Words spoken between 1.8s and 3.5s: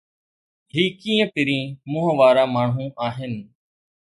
منهن وارا ماڻهو آهن؟